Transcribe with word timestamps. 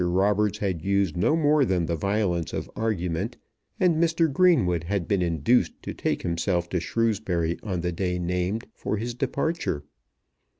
Roberts 0.03 0.57
had 0.57 0.83
used 0.83 1.15
no 1.15 1.35
more 1.35 1.63
than 1.63 1.85
the 1.85 1.95
violence 1.95 2.53
of 2.53 2.71
argument, 2.75 3.37
and 3.79 3.97
Mr. 4.03 4.33
Greenwood 4.33 4.85
had 4.85 5.07
been 5.07 5.21
induced 5.21 5.73
to 5.83 5.93
take 5.93 6.23
himself 6.23 6.67
to 6.69 6.79
Shrewsbury 6.79 7.59
on 7.61 7.81
the 7.81 7.91
day 7.91 8.17
named 8.17 8.63
for 8.73 8.97
his 8.97 9.13
departure. 9.13 9.83